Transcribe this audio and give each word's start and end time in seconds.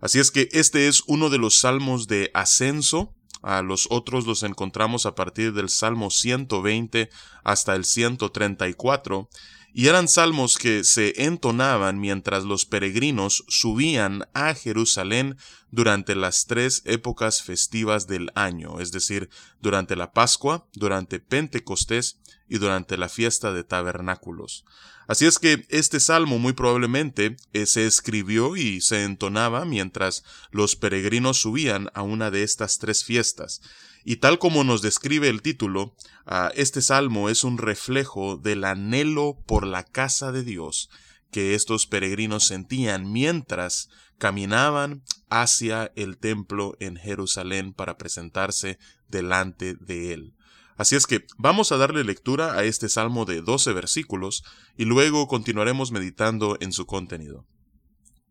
Así 0.00 0.18
es 0.18 0.30
que 0.30 0.48
este 0.52 0.88
es 0.88 1.02
uno 1.06 1.30
de 1.30 1.38
los 1.38 1.54
salmos 1.56 2.06
de 2.08 2.30
ascenso. 2.34 3.14
A 3.42 3.62
los 3.62 3.86
otros 3.90 4.26
los 4.26 4.42
encontramos 4.42 5.04
a 5.04 5.14
partir 5.14 5.52
del 5.52 5.68
Salmo 5.68 6.10
120 6.10 7.10
hasta 7.42 7.74
el 7.74 7.84
134 7.84 9.28
y 9.76 9.88
eran 9.88 10.06
salmos 10.06 10.56
que 10.56 10.84
se 10.84 11.24
entonaban 11.24 11.98
mientras 11.98 12.44
los 12.44 12.64
peregrinos 12.64 13.44
subían 13.48 14.28
a 14.32 14.54
Jerusalén 14.54 15.36
durante 15.74 16.14
las 16.14 16.46
tres 16.46 16.82
épocas 16.84 17.42
festivas 17.42 18.06
del 18.06 18.30
año, 18.34 18.80
es 18.80 18.92
decir, 18.92 19.28
durante 19.60 19.96
la 19.96 20.12
Pascua, 20.12 20.66
durante 20.72 21.18
Pentecostés 21.18 22.20
y 22.48 22.58
durante 22.58 22.96
la 22.96 23.08
fiesta 23.08 23.52
de 23.52 23.64
tabernáculos. 23.64 24.64
Así 25.08 25.26
es 25.26 25.38
que 25.38 25.66
este 25.68 26.00
salmo 26.00 26.38
muy 26.38 26.52
probablemente 26.52 27.36
eh, 27.52 27.66
se 27.66 27.86
escribió 27.86 28.56
y 28.56 28.80
se 28.80 29.02
entonaba 29.02 29.64
mientras 29.64 30.24
los 30.50 30.76
peregrinos 30.76 31.38
subían 31.38 31.90
a 31.92 32.02
una 32.02 32.30
de 32.30 32.42
estas 32.42 32.78
tres 32.78 33.04
fiestas. 33.04 33.60
Y 34.04 34.16
tal 34.16 34.38
como 34.38 34.64
nos 34.64 34.80
describe 34.80 35.28
el 35.28 35.42
título, 35.42 35.96
ah, 36.24 36.52
este 36.54 36.82
salmo 36.82 37.28
es 37.28 37.42
un 37.42 37.58
reflejo 37.58 38.36
del 38.36 38.64
anhelo 38.64 39.42
por 39.46 39.66
la 39.66 39.82
casa 39.82 40.30
de 40.30 40.44
Dios 40.44 40.88
que 41.34 41.56
estos 41.56 41.88
peregrinos 41.88 42.46
sentían 42.46 43.10
mientras 43.10 43.88
caminaban 44.18 45.02
hacia 45.30 45.92
el 45.96 46.18
templo 46.18 46.76
en 46.80 46.96
Jerusalén 46.96 47.72
para 47.72 47.96
presentarse 47.96 48.78
delante 49.08 49.74
de 49.74 50.12
él. 50.12 50.34
Así 50.76 50.96
es 50.96 51.06
que 51.06 51.24
vamos 51.38 51.70
a 51.70 51.76
darle 51.76 52.02
lectura 52.02 52.54
a 52.54 52.64
este 52.64 52.88
salmo 52.88 53.24
de 53.24 53.42
12 53.42 53.72
versículos 53.72 54.42
y 54.76 54.84
luego 54.84 55.28
continuaremos 55.28 55.92
meditando 55.92 56.56
en 56.60 56.72
su 56.72 56.86
contenido. 56.86 57.46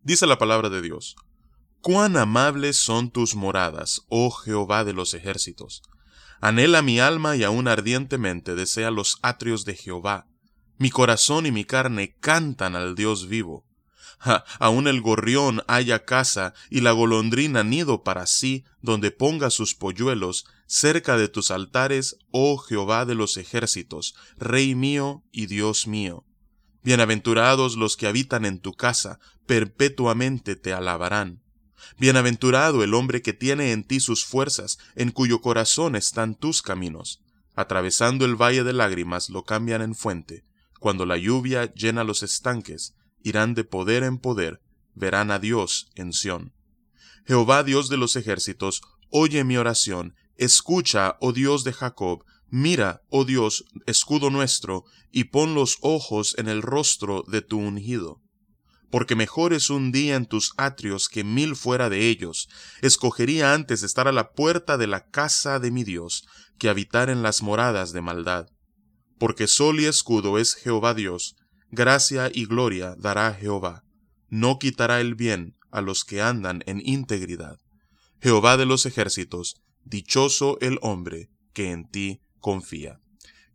Dice 0.02 0.26
la 0.26 0.36
palabra 0.36 0.68
de 0.68 0.82
Dios. 0.82 1.16
Cuán 1.80 2.16
amables 2.16 2.76
son 2.76 3.10
tus 3.10 3.34
moradas, 3.34 4.02
oh 4.08 4.30
Jehová 4.30 4.84
de 4.84 4.92
los 4.92 5.14
ejércitos. 5.14 5.82
Anhela 6.40 6.82
mi 6.82 7.00
alma 7.00 7.36
y 7.36 7.44
aún 7.44 7.68
ardientemente 7.68 8.54
desea 8.54 8.90
los 8.90 9.18
atrios 9.22 9.64
de 9.64 9.74
Jehová. 9.76 10.26
Mi 10.76 10.90
corazón 10.90 11.46
y 11.46 11.52
mi 11.52 11.64
carne 11.64 12.16
cantan 12.20 12.76
al 12.76 12.94
Dios 12.94 13.28
vivo. 13.28 13.64
Aún 14.58 14.88
el 14.88 15.00
gorrión 15.00 15.62
haya 15.66 16.04
casa 16.04 16.54
y 16.70 16.80
la 16.80 16.92
golondrina 16.92 17.64
nido 17.64 18.02
para 18.02 18.26
sí, 18.26 18.64
donde 18.80 19.10
ponga 19.10 19.50
sus 19.50 19.74
polluelos, 19.74 20.46
cerca 20.66 21.16
de 21.16 21.28
tus 21.28 21.50
altares, 21.50 22.16
oh 22.30 22.58
Jehová 22.58 23.04
de 23.04 23.14
los 23.14 23.36
ejércitos, 23.36 24.14
Rey 24.36 24.74
mío 24.74 25.22
y 25.32 25.46
Dios 25.46 25.86
mío. 25.86 26.24
Bienaventurados 26.82 27.76
los 27.76 27.96
que 27.96 28.06
habitan 28.06 28.44
en 28.44 28.60
tu 28.60 28.72
casa, 28.72 29.18
perpetuamente 29.46 30.56
te 30.56 30.72
alabarán. 30.72 31.42
Bienaventurado 31.98 32.82
el 32.82 32.94
hombre 32.94 33.22
que 33.22 33.32
tiene 33.32 33.72
en 33.72 33.84
ti 33.84 34.00
sus 34.00 34.24
fuerzas, 34.24 34.78
en 34.94 35.10
cuyo 35.10 35.40
corazón 35.40 35.96
están 35.96 36.34
tus 36.34 36.60
caminos. 36.60 37.22
Atravesando 37.54 38.24
el 38.24 38.34
valle 38.34 38.64
de 38.64 38.72
lágrimas 38.72 39.30
lo 39.30 39.44
cambian 39.44 39.80
en 39.80 39.94
fuente. 39.94 40.44
Cuando 40.80 41.06
la 41.06 41.16
lluvia 41.16 41.72
llena 41.72 42.04
los 42.04 42.22
estanques, 42.22 42.94
irán 43.24 43.54
de 43.54 43.64
poder 43.64 44.04
en 44.04 44.18
poder, 44.18 44.60
verán 44.94 45.32
a 45.32 45.40
Dios 45.40 45.88
en 45.96 46.12
Sión. 46.12 46.52
Jehová 47.26 47.64
Dios 47.64 47.88
de 47.88 47.96
los 47.96 48.14
ejércitos, 48.14 48.82
oye 49.10 49.42
mi 49.42 49.56
oración, 49.56 50.14
escucha, 50.36 51.16
oh 51.20 51.32
Dios 51.32 51.64
de 51.64 51.72
Jacob, 51.72 52.24
mira, 52.48 53.02
oh 53.08 53.24
Dios, 53.24 53.64
escudo 53.86 54.30
nuestro, 54.30 54.84
y 55.10 55.24
pon 55.24 55.54
los 55.54 55.78
ojos 55.80 56.36
en 56.38 56.46
el 56.46 56.62
rostro 56.62 57.24
de 57.26 57.42
tu 57.42 57.58
ungido 57.58 58.20
porque 58.94 59.16
mejor 59.16 59.52
es 59.52 59.70
un 59.70 59.90
día 59.90 60.14
en 60.14 60.24
tus 60.24 60.52
atrios 60.56 61.08
que 61.08 61.24
mil 61.24 61.56
fuera 61.56 61.90
de 61.90 62.06
ellos. 62.06 62.48
Escogería 62.80 63.52
antes 63.52 63.82
estar 63.82 64.06
a 64.06 64.12
la 64.12 64.30
puerta 64.30 64.78
de 64.78 64.86
la 64.86 65.04
casa 65.04 65.58
de 65.58 65.72
mi 65.72 65.82
Dios, 65.82 66.28
que 66.58 66.68
habitar 66.68 67.10
en 67.10 67.20
las 67.20 67.42
moradas 67.42 67.92
de 67.92 68.02
maldad. 68.02 68.46
Porque 69.18 69.48
sol 69.48 69.80
y 69.80 69.86
escudo 69.86 70.38
es 70.38 70.54
Jehová 70.54 70.94
Dios, 70.94 71.34
gracia 71.74 72.30
y 72.32 72.46
gloria 72.46 72.96
dará 72.98 73.34
Jehová. 73.34 73.84
No 74.28 74.58
quitará 74.58 75.00
el 75.00 75.14
bien 75.14 75.56
a 75.70 75.80
los 75.80 76.04
que 76.04 76.22
andan 76.22 76.62
en 76.66 76.80
integridad. 76.84 77.58
Jehová 78.20 78.56
de 78.56 78.66
los 78.66 78.86
ejércitos, 78.86 79.56
dichoso 79.84 80.58
el 80.60 80.78
hombre 80.82 81.30
que 81.52 81.70
en 81.70 81.88
ti 81.88 82.22
confía. 82.40 83.00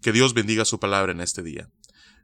Que 0.01 0.11
Dios 0.11 0.33
bendiga 0.33 0.65
su 0.65 0.79
palabra 0.79 1.11
en 1.11 1.21
este 1.21 1.43
día. 1.43 1.69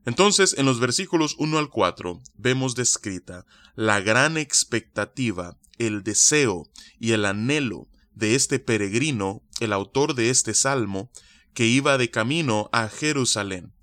Entonces, 0.05 0.55
en 0.57 0.65
los 0.65 0.79
versículos 0.79 1.35
1 1.39 1.57
al 1.57 1.69
4 1.69 2.21
vemos 2.35 2.75
descrita 2.75 3.45
la 3.75 3.99
gran 3.99 4.37
expectativa, 4.37 5.57
el 5.77 6.03
deseo 6.03 6.69
y 6.99 7.11
el 7.11 7.25
anhelo 7.25 7.87
de 8.13 8.35
este 8.35 8.59
peregrino, 8.59 9.43
el 9.59 9.73
autor 9.73 10.13
de 10.13 10.29
este 10.29 10.53
salmo, 10.53 11.11
que 11.53 11.65
iba 11.65 11.97
de 11.97 12.11
camino 12.11 12.69
a 12.71 12.87
Jerusalén. 12.87 13.74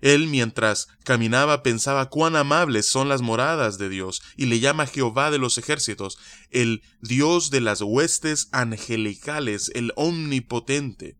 Él 0.00 0.26
mientras 0.26 0.88
caminaba 1.04 1.62
pensaba 1.62 2.08
cuán 2.08 2.36
amables 2.36 2.86
son 2.86 3.08
las 3.08 3.22
moradas 3.22 3.78
de 3.78 3.88
Dios 3.88 4.22
y 4.36 4.46
le 4.46 4.60
llama 4.60 4.86
Jehová 4.86 5.30
de 5.30 5.38
los 5.38 5.58
ejércitos, 5.58 6.18
el 6.50 6.82
Dios 7.00 7.50
de 7.50 7.60
las 7.60 7.82
huestes 7.82 8.48
angelicales, 8.52 9.70
el 9.74 9.92
omnipotente. 9.96 11.16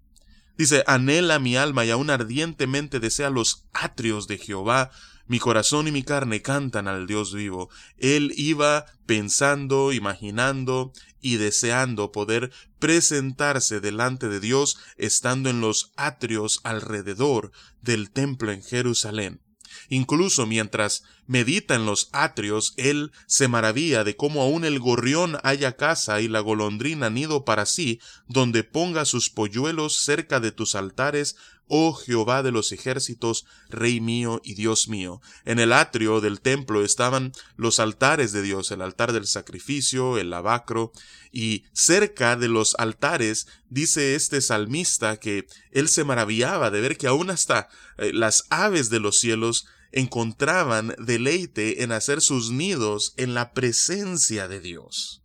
Dice, 0.56 0.84
anhela 0.86 1.38
mi 1.38 1.56
alma 1.56 1.86
y 1.86 1.90
aún 1.90 2.10
ardientemente 2.10 3.00
desea 3.00 3.30
los 3.30 3.64
atrios 3.72 4.28
de 4.28 4.36
Jehová. 4.36 4.90
Mi 5.30 5.38
corazón 5.38 5.86
y 5.86 5.92
mi 5.92 6.02
carne 6.02 6.42
cantan 6.42 6.88
al 6.88 7.06
Dios 7.06 7.32
vivo. 7.32 7.70
Él 7.98 8.32
iba 8.36 8.86
pensando, 9.06 9.92
imaginando 9.92 10.92
y 11.20 11.36
deseando 11.36 12.10
poder 12.10 12.50
presentarse 12.80 13.78
delante 13.78 14.28
de 14.28 14.40
Dios 14.40 14.78
estando 14.96 15.48
en 15.48 15.60
los 15.60 15.92
atrios 15.94 16.58
alrededor 16.64 17.52
del 17.80 18.10
templo 18.10 18.50
en 18.50 18.64
Jerusalén. 18.64 19.40
Incluso 19.88 20.46
mientras 20.46 21.04
medita 21.28 21.76
en 21.76 21.86
los 21.86 22.08
atrios, 22.12 22.74
él 22.76 23.12
se 23.26 23.46
maravilla 23.46 24.02
de 24.02 24.16
cómo 24.16 24.42
aún 24.42 24.64
el 24.64 24.80
gorrión 24.80 25.38
haya 25.44 25.76
casa 25.76 26.20
y 26.20 26.26
la 26.26 26.40
golondrina 26.40 27.08
nido 27.08 27.44
para 27.44 27.66
sí, 27.66 28.00
donde 28.26 28.64
ponga 28.64 29.04
sus 29.04 29.30
polluelos 29.30 29.96
cerca 29.96 30.40
de 30.40 30.50
tus 30.50 30.74
altares, 30.74 31.36
oh 31.70 31.94
Jehová 31.94 32.42
de 32.42 32.50
los 32.50 32.72
ejércitos, 32.72 33.46
Rey 33.70 34.00
mío 34.00 34.40
y 34.44 34.54
Dios 34.54 34.88
mío. 34.88 35.22
En 35.44 35.60
el 35.60 35.72
atrio 35.72 36.20
del 36.20 36.40
templo 36.40 36.84
estaban 36.84 37.32
los 37.56 37.78
altares 37.78 38.32
de 38.32 38.42
Dios, 38.42 38.70
el 38.72 38.82
altar 38.82 39.12
del 39.12 39.26
sacrificio, 39.26 40.18
el 40.18 40.30
lavacro, 40.30 40.92
y 41.32 41.64
cerca 41.72 42.36
de 42.36 42.48
los 42.48 42.74
altares 42.78 43.46
dice 43.68 44.16
este 44.16 44.40
salmista 44.40 45.18
que 45.18 45.46
él 45.70 45.88
se 45.88 46.02
maravillaba 46.02 46.70
de 46.70 46.80
ver 46.80 46.98
que 46.98 47.06
aún 47.06 47.30
hasta 47.30 47.68
eh, 47.98 48.12
las 48.12 48.44
aves 48.50 48.90
de 48.90 48.98
los 48.98 49.20
cielos 49.20 49.66
encontraban 49.92 50.94
deleite 50.98 51.84
en 51.84 51.92
hacer 51.92 52.20
sus 52.20 52.50
nidos 52.50 53.14
en 53.16 53.34
la 53.34 53.52
presencia 53.52 54.48
de 54.48 54.60
Dios. 54.60 55.22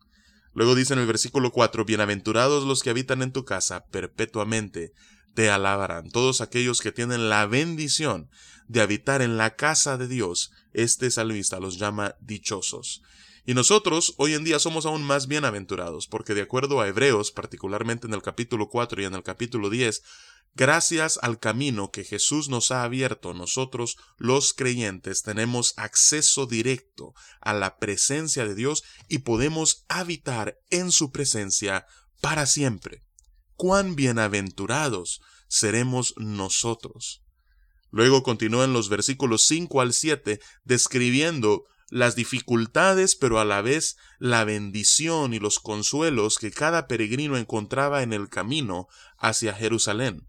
Luego 0.54 0.76
dice 0.76 0.94
en 0.94 1.00
el 1.00 1.08
versículo 1.08 1.52
4, 1.52 1.84
Bienaventurados 1.86 2.64
los 2.64 2.82
que 2.82 2.90
habitan 2.90 3.22
en 3.22 3.34
tu 3.34 3.44
casa 3.44 3.86
perpetuamente 3.88 4.94
te 5.36 5.50
alabarán. 5.52 6.10
Todos 6.10 6.42
aquellos 6.42 6.82
que 6.82 6.92
tienen 6.92 7.30
la 7.30 7.46
bendición 7.46 8.30
de 8.68 8.82
habitar 8.82 9.22
en 9.22 9.38
la 9.38 9.56
casa 9.56 9.98
de 9.98 10.08
Dios, 10.08 10.52
este 10.74 11.12
salmista 11.12 11.60
los 11.60 11.78
llama 11.78 12.16
dichosos. 12.22 13.04
Y 13.46 13.54
nosotros 13.54 14.16
hoy 14.18 14.34
en 14.34 14.44
día 14.44 14.58
somos 14.58 14.88
aún 14.88 15.04
más 15.04 15.28
bienaventurados, 15.28 16.08
porque 16.08 16.34
de 16.34 16.42
acuerdo 16.42 16.82
a 16.82 16.88
Hebreos, 16.88 17.32
particularmente 17.32 18.08
en 18.08 18.14
el 18.16 18.24
capítulo 18.24 18.70
4 18.70 19.04
y 19.04 19.06
en 19.06 19.14
el 19.14 19.22
capítulo 19.22 19.70
10, 19.70 20.02
gracias 20.56 21.20
al 21.22 21.38
camino 21.38 21.92
que 21.92 22.04
Jesús 22.04 22.50
nos 22.50 22.72
ha 22.72 22.82
abierto, 22.82 23.36
nosotros 23.36 23.98
los 24.18 24.54
creyentes 24.54 25.22
tenemos 25.22 25.76
acceso 25.78 26.48
directo 26.48 27.14
a 27.40 27.54
la 27.54 27.78
presencia 27.78 28.48
de 28.48 28.56
Dios 28.56 28.84
y 29.10 29.20
podemos 29.20 29.86
habitar 29.90 30.58
en 30.72 30.92
su 30.92 31.12
presencia 31.12 31.86
para 32.22 32.48
siempre. 32.48 33.05
Cuán 33.56 33.96
bienaventurados 33.96 35.22
seremos 35.48 36.14
nosotros. 36.18 37.22
Luego 37.90 38.22
continúan 38.22 38.74
los 38.74 38.90
versículos 38.90 39.46
5 39.46 39.80
al 39.80 39.94
7 39.94 40.42
describiendo 40.66 41.64
las 41.90 42.18
dificultades, 42.18 43.16
pero 43.16 43.40
a 43.40 43.46
la 43.46 43.62
vez 43.62 43.96
la 44.20 44.44
bendición 44.44 45.34
y 45.34 45.40
los 45.40 45.60
consuelos 45.60 46.38
que 46.38 46.52
cada 46.52 46.88
peregrino 46.88 47.38
encontraba 47.38 48.04
en 48.04 48.12
el 48.12 48.28
camino 48.28 48.90
hacia 49.18 49.54
Jerusalén. 49.54 50.28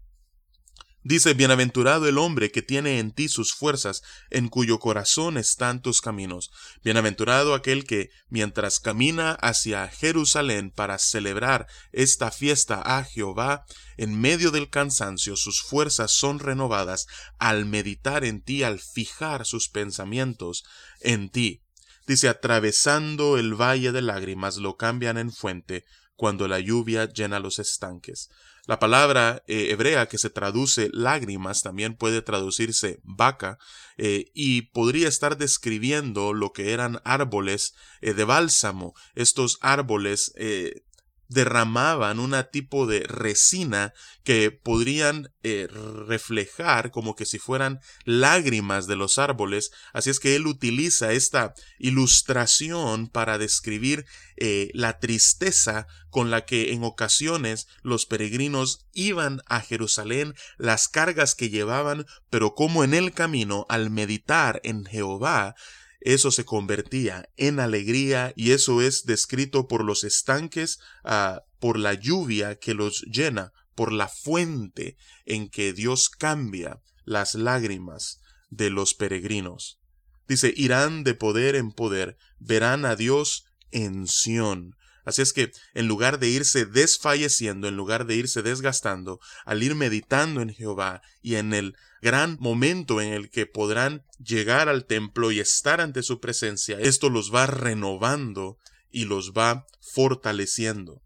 Dice, 1.07 1.35
Bienaventurado 1.35 2.09
el 2.09 2.17
hombre 2.17 2.51
que 2.51 2.61
tiene 2.61 2.99
en 2.99 3.13
ti 3.13 3.29
sus 3.29 3.53
fuerzas, 3.53 4.03
en 4.29 4.49
cuyo 4.49 4.77
corazón 4.77 5.37
están 5.37 5.81
tus 5.81 6.01
caminos. 6.01 6.51
Bienaventurado 6.83 7.53
aquel 7.53 7.85
que, 7.85 8.09
mientras 8.27 8.81
camina 8.81 9.31
hacia 9.31 9.87
Jerusalén 9.87 10.69
para 10.69 10.97
celebrar 10.97 11.67
esta 11.93 12.29
fiesta 12.29 12.81
a 12.83 13.05
Jehová, 13.05 13.63
en 13.95 14.19
medio 14.19 14.51
del 14.51 14.69
cansancio 14.69 15.37
sus 15.37 15.61
fuerzas 15.61 16.11
son 16.11 16.39
renovadas 16.39 17.07
al 17.37 17.65
meditar 17.65 18.25
en 18.25 18.41
ti, 18.41 18.63
al 18.63 18.77
fijar 18.77 19.45
sus 19.45 19.69
pensamientos 19.69 20.65
en 20.99 21.29
ti. 21.29 21.61
Dice, 22.05 22.27
atravesando 22.27 23.37
el 23.37 23.53
valle 23.53 23.93
de 23.93 24.01
lágrimas 24.01 24.57
lo 24.57 24.75
cambian 24.75 25.17
en 25.17 25.31
fuente, 25.31 25.85
cuando 26.17 26.49
la 26.49 26.59
lluvia 26.59 27.05
llena 27.05 27.39
los 27.39 27.59
estanques. 27.59 28.29
La 28.67 28.79
palabra 28.79 29.43
eh, 29.47 29.69
hebrea 29.71 30.09
que 30.09 30.17
se 30.17 30.29
traduce 30.29 30.89
lágrimas 30.91 31.61
también 31.61 31.95
puede 31.95 32.21
traducirse 32.21 32.99
vaca 33.03 33.59
eh, 33.97 34.29
y 34.33 34.63
podría 34.73 35.07
estar 35.07 35.37
describiendo 35.37 36.33
lo 36.33 36.51
que 36.51 36.73
eran 36.73 36.99
árboles 37.05 37.75
eh, 38.01 38.13
de 38.13 38.25
bálsamo. 38.25 38.93
Estos 39.15 39.57
árboles 39.61 40.33
derramaban 41.29 42.19
una 42.19 42.45
tipo 42.45 42.87
de 42.87 43.01
resina 43.01 43.93
que 44.23 44.51
podrían 44.51 45.33
eh, 45.43 45.67
reflejar 46.07 46.91
como 46.91 47.15
que 47.15 47.25
si 47.25 47.39
fueran 47.39 47.79
lágrimas 48.03 48.87
de 48.87 48.95
los 48.95 49.17
árboles. 49.17 49.71
Así 49.93 50.09
es 50.09 50.19
que 50.19 50.35
él 50.35 50.47
utiliza 50.47 51.13
esta 51.13 51.53
ilustración 51.79 53.07
para 53.07 53.37
describir 53.37 54.05
eh, 54.37 54.69
la 54.73 54.99
tristeza 54.99 55.87
con 56.09 56.31
la 56.31 56.45
que 56.45 56.73
en 56.73 56.83
ocasiones 56.83 57.67
los 57.81 58.05
peregrinos 58.05 58.87
iban 58.93 59.41
a 59.47 59.61
Jerusalén, 59.61 60.33
las 60.57 60.87
cargas 60.87 61.35
que 61.35 61.49
llevaban, 61.49 62.05
pero 62.29 62.55
como 62.55 62.83
en 62.83 62.93
el 62.93 63.13
camino, 63.13 63.65
al 63.69 63.89
meditar 63.89 64.59
en 64.63 64.85
Jehová, 64.85 65.55
eso 66.13 66.31
se 66.31 66.45
convertía 66.45 67.29
en 67.35 67.59
alegría 67.59 68.31
y 68.37 68.51
eso 68.51 68.81
es 68.81 69.03
descrito 69.03 69.67
por 69.67 69.83
los 69.83 70.05
estanques, 70.05 70.79
ah, 71.03 71.43
por 71.59 71.77
la 71.77 71.95
lluvia 71.95 72.59
que 72.59 72.73
los 72.73 73.01
llena, 73.01 73.51
por 73.75 73.91
la 73.91 74.07
fuente 74.07 74.95
en 75.25 75.49
que 75.49 75.73
Dios 75.73 76.07
cambia 76.09 76.81
las 77.03 77.35
lágrimas 77.35 78.21
de 78.49 78.69
los 78.69 78.93
peregrinos. 78.93 79.81
Dice, 80.29 80.53
irán 80.55 81.03
de 81.03 81.13
poder 81.13 81.55
en 81.55 81.73
poder, 81.73 82.17
verán 82.39 82.85
a 82.85 82.95
Dios 82.95 83.43
en 83.71 84.07
Sión. 84.07 84.77
Así 85.07 85.21
es 85.21 85.31
que, 85.31 85.53
en 85.73 85.87
lugar 85.87 86.19
de 86.19 86.27
irse 86.27 86.65
desfalleciendo, 86.65 87.69
en 87.69 87.77
lugar 87.77 88.07
de 88.07 88.15
irse 88.17 88.41
desgastando, 88.41 89.21
al 89.45 89.63
ir 89.63 89.73
meditando 89.73 90.41
en 90.41 90.49
Jehová 90.49 91.01
y 91.21 91.35
en 91.35 91.53
el 91.53 91.77
gran 92.01 92.35
momento 92.41 92.99
en 92.99 93.13
el 93.13 93.29
que 93.29 93.45
podrán 93.45 94.03
llegar 94.19 94.67
al 94.67 94.85
templo 94.85 95.31
y 95.31 95.39
estar 95.39 95.79
ante 95.79 96.03
su 96.03 96.19
presencia, 96.19 96.77
esto 96.81 97.09
los 97.09 97.33
va 97.33 97.47
renovando 97.47 98.57
y 98.91 99.05
los 99.05 99.31
va 99.31 99.65
fortaleciendo. 99.79 101.01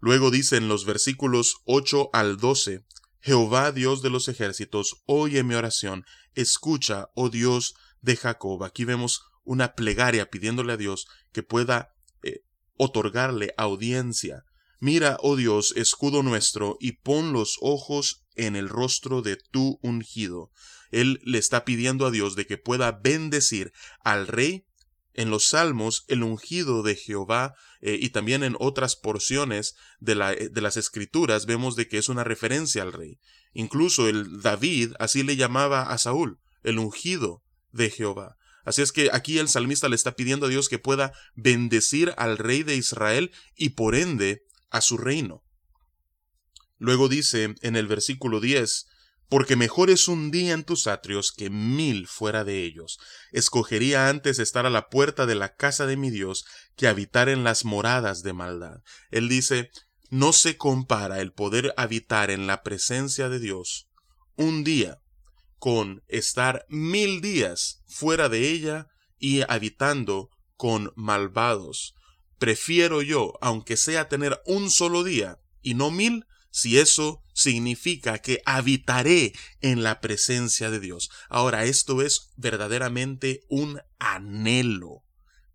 Luego 0.00 0.30
dice 0.30 0.56
en 0.56 0.68
los 0.68 0.86
versículos 0.86 1.56
8 1.66 2.08
al 2.14 2.38
12, 2.38 2.86
Jehová 3.20 3.70
Dios 3.70 4.00
de 4.00 4.08
los 4.08 4.28
ejércitos, 4.28 5.02
oye 5.04 5.42
mi 5.42 5.56
oración, 5.56 6.06
escucha, 6.34 7.10
oh 7.14 7.28
Dios 7.28 7.74
de 8.00 8.16
Jacob. 8.16 8.64
Aquí 8.64 8.86
vemos 8.86 9.24
una 9.44 9.74
plegaria 9.74 10.30
pidiéndole 10.30 10.72
a 10.72 10.78
Dios 10.78 11.06
que 11.32 11.42
pueda 11.42 11.92
otorgarle 12.78 13.52
audiencia. 13.56 14.44
Mira, 14.80 15.18
oh 15.20 15.36
Dios, 15.36 15.74
escudo 15.76 16.22
nuestro, 16.22 16.76
y 16.80 16.92
pon 16.92 17.32
los 17.32 17.58
ojos 17.60 18.24
en 18.36 18.56
el 18.56 18.68
rostro 18.68 19.22
de 19.22 19.36
tu 19.36 19.78
ungido. 19.82 20.50
Él 20.90 21.20
le 21.24 21.38
está 21.38 21.64
pidiendo 21.64 22.06
a 22.06 22.10
Dios 22.10 22.36
de 22.36 22.46
que 22.46 22.56
pueda 22.58 22.92
bendecir 22.92 23.72
al 24.02 24.26
rey. 24.26 24.64
En 25.14 25.30
los 25.30 25.48
salmos, 25.48 26.04
el 26.06 26.22
ungido 26.22 26.84
de 26.84 26.94
Jehová 26.94 27.54
eh, 27.80 27.98
y 28.00 28.10
también 28.10 28.44
en 28.44 28.54
otras 28.60 28.94
porciones 28.94 29.74
de, 29.98 30.14
la, 30.14 30.32
de 30.32 30.60
las 30.60 30.76
escrituras 30.76 31.44
vemos 31.44 31.74
de 31.74 31.88
que 31.88 31.98
es 31.98 32.08
una 32.08 32.22
referencia 32.22 32.82
al 32.82 32.92
rey. 32.92 33.18
Incluso 33.52 34.08
el 34.08 34.40
David 34.42 34.92
así 35.00 35.24
le 35.24 35.34
llamaba 35.34 35.90
a 35.90 35.98
Saúl, 35.98 36.38
el 36.62 36.78
ungido 36.78 37.42
de 37.72 37.90
Jehová. 37.90 38.37
Así 38.68 38.82
es 38.82 38.92
que 38.92 39.08
aquí 39.14 39.38
el 39.38 39.48
salmista 39.48 39.88
le 39.88 39.96
está 39.96 40.14
pidiendo 40.14 40.44
a 40.44 40.48
Dios 40.50 40.68
que 40.68 40.78
pueda 40.78 41.14
bendecir 41.34 42.12
al 42.18 42.36
rey 42.36 42.62
de 42.64 42.76
Israel 42.76 43.32
y 43.56 43.70
por 43.70 43.94
ende 43.94 44.42
a 44.68 44.82
su 44.82 44.98
reino. 44.98 45.42
Luego 46.76 47.08
dice 47.08 47.54
en 47.62 47.76
el 47.76 47.86
versículo 47.86 48.40
10, 48.40 48.86
porque 49.30 49.56
mejor 49.56 49.88
es 49.88 50.06
un 50.06 50.30
día 50.30 50.52
en 50.52 50.64
tus 50.64 50.86
atrios 50.86 51.32
que 51.32 51.48
mil 51.48 52.06
fuera 52.06 52.44
de 52.44 52.62
ellos. 52.62 52.98
Escogería 53.32 54.10
antes 54.10 54.38
estar 54.38 54.66
a 54.66 54.70
la 54.70 54.90
puerta 54.90 55.24
de 55.24 55.34
la 55.34 55.54
casa 55.54 55.86
de 55.86 55.96
mi 55.96 56.10
Dios 56.10 56.44
que 56.76 56.88
habitar 56.88 57.30
en 57.30 57.44
las 57.44 57.64
moradas 57.64 58.22
de 58.22 58.34
maldad. 58.34 58.82
Él 59.10 59.30
dice, 59.30 59.70
no 60.10 60.34
se 60.34 60.58
compara 60.58 61.20
el 61.20 61.32
poder 61.32 61.72
habitar 61.78 62.30
en 62.30 62.46
la 62.46 62.62
presencia 62.62 63.30
de 63.30 63.38
Dios 63.38 63.88
un 64.36 64.62
día 64.62 65.00
con 65.58 66.02
estar 66.08 66.64
mil 66.68 67.20
días 67.20 67.82
fuera 67.86 68.28
de 68.28 68.50
ella 68.50 68.88
y 69.18 69.42
habitando 69.48 70.30
con 70.56 70.92
malvados. 70.96 71.94
Prefiero 72.38 73.02
yo, 73.02 73.34
aunque 73.40 73.76
sea 73.76 74.08
tener 74.08 74.40
un 74.46 74.70
solo 74.70 75.02
día 75.04 75.40
y 75.60 75.74
no 75.74 75.90
mil, 75.90 76.24
si 76.50 76.78
eso 76.78 77.22
significa 77.34 78.18
que 78.18 78.42
habitaré 78.44 79.32
en 79.60 79.82
la 79.82 80.00
presencia 80.00 80.70
de 80.70 80.80
Dios. 80.80 81.10
Ahora, 81.28 81.64
esto 81.64 82.02
es 82.02 82.30
verdaderamente 82.36 83.44
un 83.48 83.80
anhelo 83.98 85.04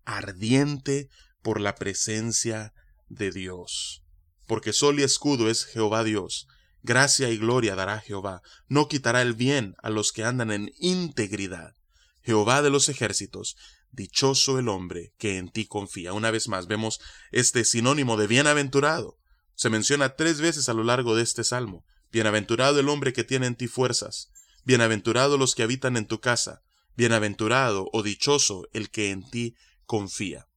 ardiente 0.04 1.08
por 1.42 1.60
la 1.60 1.74
presencia 1.74 2.72
de 3.08 3.30
Dios. 3.30 4.02
Porque 4.46 4.72
sol 4.72 5.00
y 5.00 5.02
escudo 5.02 5.50
es 5.50 5.64
Jehová 5.64 6.04
Dios, 6.04 6.48
Gracia 6.84 7.30
y 7.30 7.38
gloria 7.38 7.76
dará 7.76 7.98
Jehová, 7.98 8.42
no 8.68 8.88
quitará 8.88 9.22
el 9.22 9.32
bien 9.32 9.74
a 9.82 9.88
los 9.88 10.12
que 10.12 10.22
andan 10.22 10.50
en 10.50 10.70
integridad. 10.78 11.74
Jehová 12.22 12.60
de 12.60 12.68
los 12.68 12.90
ejércitos, 12.90 13.56
dichoso 13.90 14.58
el 14.58 14.68
hombre 14.68 15.14
que 15.16 15.38
en 15.38 15.48
ti 15.48 15.64
confía. 15.64 16.12
Una 16.12 16.30
vez 16.30 16.46
más 16.46 16.66
vemos 16.66 17.00
este 17.32 17.64
sinónimo 17.64 18.18
de 18.18 18.26
bienaventurado. 18.26 19.16
Se 19.54 19.70
menciona 19.70 20.14
tres 20.14 20.42
veces 20.42 20.68
a 20.68 20.74
lo 20.74 20.84
largo 20.84 21.16
de 21.16 21.22
este 21.22 21.42
salmo. 21.42 21.86
Bienaventurado 22.12 22.78
el 22.78 22.90
hombre 22.90 23.14
que 23.14 23.24
tiene 23.24 23.46
en 23.46 23.56
ti 23.56 23.66
fuerzas. 23.66 24.28
Bienaventurado 24.64 25.38
los 25.38 25.54
que 25.54 25.62
habitan 25.62 25.96
en 25.96 26.06
tu 26.06 26.20
casa. 26.20 26.60
Bienaventurado 26.96 27.88
o 27.94 28.02
dichoso 28.02 28.68
el 28.74 28.90
que 28.90 29.10
en 29.10 29.26
ti 29.30 29.56
confía. 29.86 30.48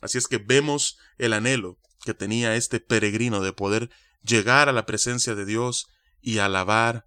Así 0.00 0.16
es 0.16 0.26
que 0.26 0.38
vemos 0.38 0.96
el 1.18 1.34
anhelo 1.34 1.76
que 2.02 2.14
tenía 2.14 2.56
este 2.56 2.80
peregrino 2.80 3.42
de 3.42 3.52
poder 3.52 3.90
llegar 4.22 4.68
a 4.68 4.72
la 4.72 4.86
presencia 4.86 5.34
de 5.34 5.44
Dios 5.44 5.88
y 6.20 6.38
alabar 6.38 7.06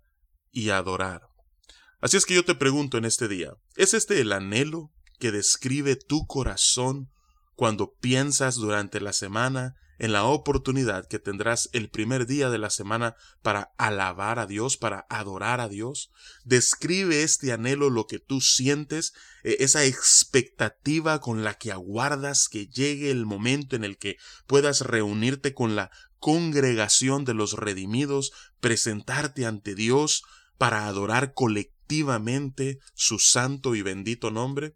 y 0.51 0.69
adorar. 0.69 1.27
Así 2.01 2.17
es 2.17 2.25
que 2.25 2.35
yo 2.35 2.43
te 2.43 2.55
pregunto 2.55 2.97
en 2.97 3.05
este 3.05 3.27
día, 3.27 3.53
¿es 3.75 3.93
este 3.93 4.19
el 4.19 4.31
anhelo 4.33 4.91
que 5.19 5.31
describe 5.31 5.95
tu 5.95 6.27
corazón 6.27 7.09
cuando 7.55 7.93
piensas 7.93 8.55
durante 8.55 8.99
la 8.99 9.13
semana 9.13 9.75
en 9.99 10.11
la 10.11 10.23
oportunidad 10.23 11.07
que 11.07 11.19
tendrás 11.19 11.69
el 11.73 11.89
primer 11.89 12.25
día 12.25 12.49
de 12.49 12.57
la 12.57 12.69
semana 12.69 13.15
para 13.41 13.73
alabar 13.77 14.39
a 14.39 14.45
Dios, 14.45 14.77
para 14.77 15.05
adorar 15.09 15.59
a 15.59 15.69
Dios? 15.69 16.11
Describe 16.43 17.23
este 17.23 17.51
anhelo 17.51 17.89
lo 17.89 18.07
que 18.07 18.19
tú 18.19 18.41
sientes, 18.41 19.13
e, 19.43 19.57
esa 19.59 19.85
expectativa 19.85 21.19
con 21.19 21.43
la 21.43 21.55
que 21.55 21.71
aguardas 21.71 22.49
que 22.49 22.67
llegue 22.67 23.11
el 23.11 23.25
momento 23.25 23.75
en 23.75 23.83
el 23.83 23.97
que 23.97 24.17
puedas 24.47 24.81
reunirte 24.81 25.53
con 25.53 25.75
la 25.75 25.91
congregación 26.19 27.25
de 27.25 27.33
los 27.33 27.53
redimidos, 27.53 28.31
presentarte 28.59 29.45
ante 29.45 29.75
Dios 29.75 30.23
para 30.57 30.87
adorar 30.87 31.33
colectivamente 31.33 32.79
su 32.93 33.19
santo 33.19 33.75
y 33.75 33.81
bendito 33.81 34.31
nombre? 34.31 34.75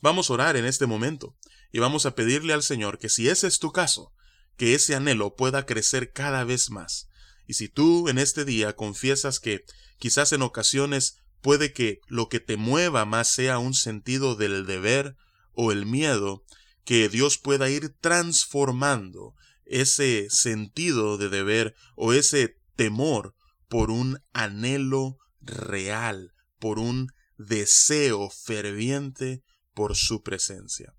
Vamos 0.00 0.28
a 0.28 0.34
orar 0.34 0.56
en 0.56 0.64
este 0.64 0.86
momento 0.86 1.36
y 1.72 1.78
vamos 1.78 2.06
a 2.06 2.14
pedirle 2.14 2.52
al 2.52 2.62
Señor 2.62 2.98
que 2.98 3.08
si 3.08 3.28
ese 3.28 3.46
es 3.46 3.58
tu 3.58 3.72
caso, 3.72 4.12
que 4.56 4.74
ese 4.74 4.94
anhelo 4.94 5.34
pueda 5.34 5.66
crecer 5.66 6.12
cada 6.12 6.44
vez 6.44 6.70
más. 6.70 7.08
Y 7.46 7.54
si 7.54 7.68
tú 7.68 8.08
en 8.08 8.18
este 8.18 8.44
día 8.44 8.74
confiesas 8.74 9.40
que 9.40 9.64
quizás 9.98 10.32
en 10.32 10.42
ocasiones 10.42 11.18
puede 11.40 11.72
que 11.72 12.00
lo 12.08 12.28
que 12.28 12.40
te 12.40 12.56
mueva 12.56 13.04
más 13.04 13.28
sea 13.28 13.58
un 13.58 13.74
sentido 13.74 14.34
del 14.34 14.66
deber 14.66 15.16
o 15.52 15.72
el 15.72 15.86
miedo, 15.86 16.44
que 16.84 17.08
Dios 17.08 17.38
pueda 17.38 17.68
ir 17.68 17.94
transformando 18.00 19.34
ese 19.64 20.28
sentido 20.30 21.18
de 21.18 21.28
deber 21.28 21.74
o 21.96 22.12
ese 22.12 22.56
temor 22.76 23.34
por 23.68 23.90
un 23.90 24.20
anhelo 24.32 25.18
real, 25.40 26.32
por 26.58 26.78
un 26.78 27.12
deseo 27.36 28.30
ferviente 28.30 29.42
por 29.74 29.96
su 29.96 30.22
presencia. 30.22 30.94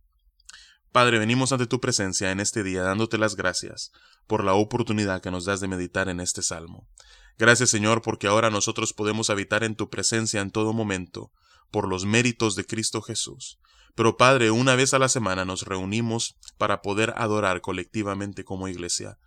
Padre, 0.98 1.20
venimos 1.20 1.52
ante 1.52 1.68
tu 1.68 1.80
presencia 1.80 2.32
en 2.32 2.40
este 2.40 2.64
día 2.64 2.82
dándote 2.82 3.20
las 3.20 3.36
gracias 3.36 3.92
por 4.26 4.44
la 4.44 4.56
oportunidad 4.56 5.22
que 5.22 5.30
nos 5.30 5.46
das 5.46 5.60
de 5.60 5.68
meditar 5.68 6.10
en 6.10 6.20
este 6.20 6.42
salmo. 6.42 6.88
Gracias 7.38 7.70
Señor 7.70 8.02
porque 8.02 8.26
ahora 8.26 8.50
nosotros 8.50 8.94
podemos 8.94 9.30
habitar 9.30 9.64
en 9.64 9.76
tu 9.76 9.92
presencia 9.92 10.42
en 10.42 10.50
todo 10.50 10.74
momento, 10.74 11.32
por 11.70 11.88
los 11.88 12.06
méritos 12.06 12.56
de 12.56 12.66
Cristo 12.66 13.04
Jesús. 13.04 13.60
Pero 13.94 14.18
Padre, 14.18 14.50
una 14.50 14.74
vez 14.74 14.96
a 14.96 14.98
la 14.98 15.08
semana 15.08 15.46
nos 15.46 15.68
reunimos 15.68 16.36
para 16.58 16.82
poder 16.82 17.14
adorar 17.16 17.62
colectivamente 17.62 18.44
como 18.44 18.68
iglesia. 18.68 19.20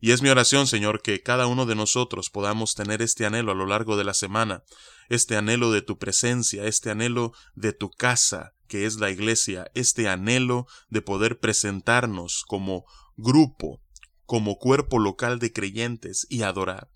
Y 0.00 0.12
es 0.12 0.22
mi 0.22 0.30
oración, 0.30 0.66
Señor, 0.66 1.02
que 1.02 1.22
cada 1.22 1.46
uno 1.46 1.66
de 1.66 1.74
nosotros 1.74 2.30
podamos 2.30 2.74
tener 2.74 3.02
este 3.02 3.26
anhelo 3.26 3.52
a 3.52 3.54
lo 3.54 3.66
largo 3.66 3.98
de 3.98 4.04
la 4.04 4.14
semana, 4.14 4.62
este 5.10 5.36
anhelo 5.36 5.72
de 5.72 5.82
tu 5.82 5.98
presencia, 5.98 6.64
este 6.64 6.88
anhelo 6.88 7.34
de 7.54 7.74
tu 7.74 7.90
casa, 7.90 8.54
que 8.68 8.86
es 8.86 8.96
la 8.96 9.10
iglesia, 9.10 9.70
este 9.74 10.08
anhelo 10.08 10.66
de 10.88 11.02
poder 11.02 11.40
presentarnos 11.40 12.44
como 12.46 12.84
grupo, 13.16 13.82
como 14.26 14.58
cuerpo 14.58 14.98
local 14.98 15.38
de 15.38 15.52
creyentes 15.52 16.26
y 16.30 16.42
adorar. 16.42 16.90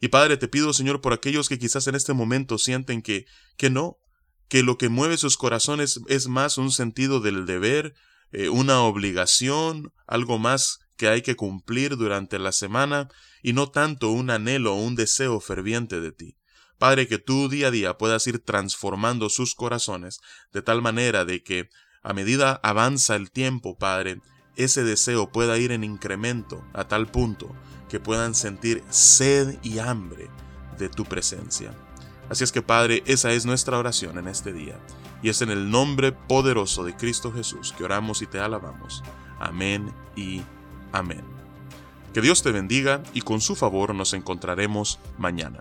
Y 0.00 0.08
Padre, 0.08 0.36
te 0.36 0.48
pido, 0.48 0.72
Señor, 0.72 1.00
por 1.00 1.12
aquellos 1.12 1.48
que 1.48 1.58
quizás 1.58 1.86
en 1.86 1.94
este 1.94 2.12
momento 2.12 2.58
sienten 2.58 3.02
que, 3.02 3.26
que 3.56 3.70
no, 3.70 3.98
que 4.48 4.62
lo 4.62 4.78
que 4.78 4.88
mueve 4.88 5.16
sus 5.16 5.36
corazones 5.36 6.00
es 6.08 6.28
más 6.28 6.58
un 6.58 6.70
sentido 6.70 7.20
del 7.20 7.46
deber, 7.46 7.94
eh, 8.32 8.48
una 8.48 8.82
obligación, 8.82 9.92
algo 10.06 10.38
más 10.38 10.80
que 10.96 11.08
hay 11.08 11.22
que 11.22 11.36
cumplir 11.36 11.96
durante 11.96 12.38
la 12.38 12.52
semana, 12.52 13.08
y 13.42 13.52
no 13.52 13.70
tanto 13.70 14.10
un 14.10 14.30
anhelo 14.30 14.74
o 14.74 14.80
un 14.80 14.96
deseo 14.96 15.40
ferviente 15.40 16.00
de 16.00 16.12
ti. 16.12 16.36
Padre, 16.78 17.08
que 17.08 17.18
tú 17.18 17.48
día 17.48 17.68
a 17.68 17.70
día 17.70 17.98
puedas 17.98 18.26
ir 18.26 18.38
transformando 18.38 19.28
sus 19.28 19.54
corazones 19.54 20.20
de 20.52 20.62
tal 20.62 20.82
manera 20.82 21.24
de 21.24 21.42
que 21.42 21.70
a 22.02 22.12
medida 22.12 22.60
avanza 22.62 23.16
el 23.16 23.30
tiempo, 23.30 23.78
Padre, 23.78 24.20
ese 24.56 24.84
deseo 24.84 25.30
pueda 25.30 25.58
ir 25.58 25.72
en 25.72 25.84
incremento 25.84 26.64
a 26.72 26.88
tal 26.88 27.06
punto 27.06 27.54
que 27.88 28.00
puedan 28.00 28.34
sentir 28.34 28.82
sed 28.90 29.58
y 29.62 29.78
hambre 29.78 30.28
de 30.78 30.88
tu 30.88 31.04
presencia. 31.04 31.74
Así 32.28 32.44
es 32.44 32.52
que 32.52 32.62
Padre, 32.62 33.02
esa 33.06 33.32
es 33.32 33.46
nuestra 33.46 33.78
oración 33.78 34.18
en 34.18 34.28
este 34.28 34.52
día, 34.52 34.78
y 35.22 35.28
es 35.28 35.42
en 35.42 35.50
el 35.50 35.70
nombre 35.70 36.12
poderoso 36.12 36.84
de 36.84 36.96
Cristo 36.96 37.32
Jesús 37.32 37.74
que 37.76 37.84
oramos 37.84 38.22
y 38.22 38.26
te 38.26 38.38
alabamos. 38.38 39.02
Amén 39.38 39.92
y 40.16 40.42
amén. 40.92 41.24
Que 42.12 42.20
Dios 42.20 42.42
te 42.42 42.50
bendiga 42.50 43.02
y 43.12 43.20
con 43.20 43.40
su 43.40 43.54
favor 43.54 43.94
nos 43.94 44.14
encontraremos 44.14 44.98
mañana. 45.18 45.60